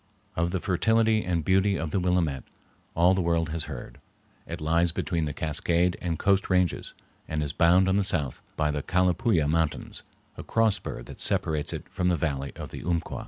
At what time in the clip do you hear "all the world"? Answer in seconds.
2.95-3.49